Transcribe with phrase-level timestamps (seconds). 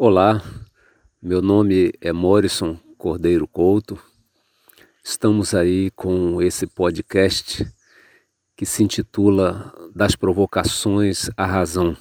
[0.00, 0.40] Olá,
[1.20, 4.00] meu nome é Morrison Cordeiro Couto.
[5.02, 7.66] Estamos aí com esse podcast
[8.56, 11.96] que se intitula Das Provocações à Razão.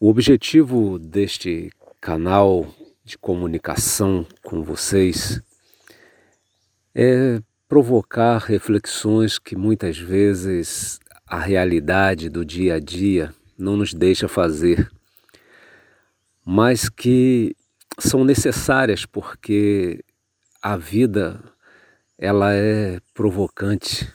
[0.00, 1.70] O objetivo deste
[2.00, 2.66] canal
[3.04, 5.40] de comunicação com vocês
[6.92, 14.26] é provocar reflexões que muitas vezes a realidade do dia a dia não nos deixa
[14.26, 14.90] fazer
[16.48, 17.56] mas que
[17.98, 20.04] são necessárias porque
[20.62, 21.42] a vida
[22.16, 24.08] ela é provocante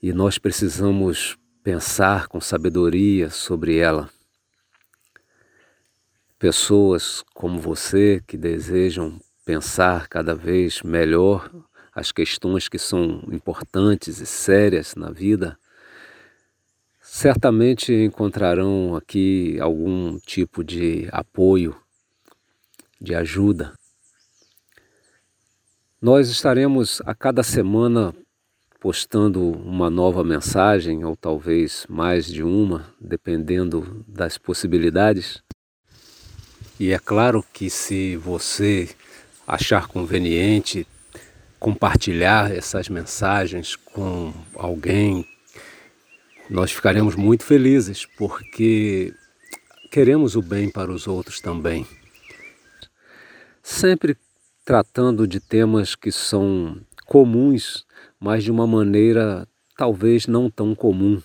[0.00, 4.08] e nós precisamos pensar com sabedoria sobre ela.
[6.38, 11.50] Pessoas como você que desejam pensar cada vez melhor
[11.92, 15.58] as questões que são importantes e sérias na vida,
[17.18, 21.74] certamente encontrarão aqui algum tipo de apoio,
[23.00, 23.72] de ajuda.
[26.00, 28.14] Nós estaremos a cada semana
[28.78, 35.42] postando uma nova mensagem, ou talvez mais de uma, dependendo das possibilidades.
[36.78, 38.88] E é claro que se você
[39.44, 40.86] achar conveniente
[41.58, 45.26] compartilhar essas mensagens com alguém
[46.50, 49.12] nós ficaremos muito felizes porque
[49.90, 51.86] queremos o bem para os outros também.
[53.62, 54.16] Sempre
[54.64, 57.86] tratando de temas que são comuns,
[58.18, 59.46] mas de uma maneira
[59.76, 61.22] talvez não tão comum,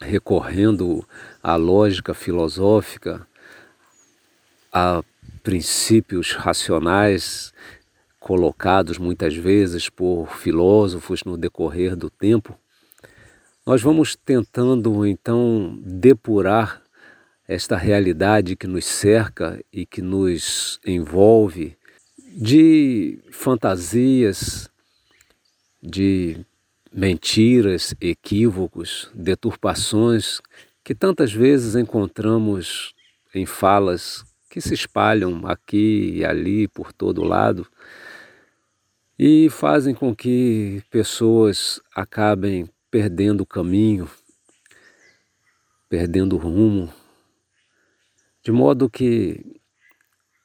[0.00, 1.06] recorrendo
[1.42, 3.26] à lógica filosófica,
[4.72, 5.02] a
[5.42, 7.52] princípios racionais
[8.18, 12.58] colocados muitas vezes por filósofos no decorrer do tempo
[13.64, 16.82] nós vamos tentando então depurar
[17.46, 21.76] esta realidade que nos cerca e que nos envolve
[22.34, 24.68] de fantasias,
[25.80, 26.44] de
[26.92, 30.40] mentiras, equívocos, deturpações
[30.82, 32.94] que tantas vezes encontramos
[33.32, 37.66] em falas que se espalham aqui e ali por todo lado
[39.16, 44.06] e fazem com que pessoas acabem perdendo o caminho,
[45.88, 46.92] perdendo o rumo,
[48.44, 49.58] de modo que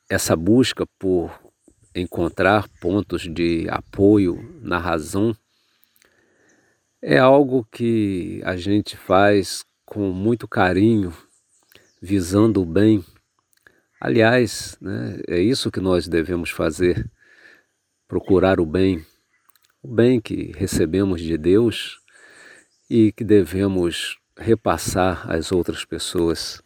[0.09, 1.29] essa busca por
[1.93, 5.35] encontrar pontos de apoio na razão
[7.01, 11.13] é algo que a gente faz com muito carinho,
[12.01, 13.03] visando o bem.
[13.99, 17.11] Aliás, né, é isso que nós devemos fazer:
[18.07, 19.05] procurar o bem,
[19.83, 22.06] o bem que recebemos de Deus
[22.89, 26.61] e que devemos repassar às outras pessoas.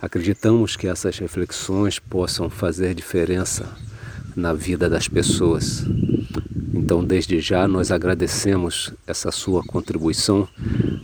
[0.00, 3.68] Acreditamos que essas reflexões possam fazer diferença
[4.34, 5.84] na vida das pessoas.
[6.72, 10.48] Então, desde já, nós agradecemos essa sua contribuição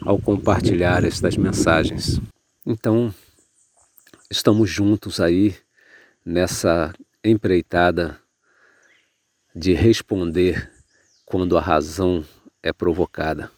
[0.00, 2.20] ao compartilhar estas mensagens.
[2.64, 3.14] Então,
[4.31, 5.54] estamos juntos aí
[6.25, 8.19] nessa empreitada
[9.54, 10.70] de responder
[11.25, 12.25] quando a razão
[12.62, 13.50] é provocada.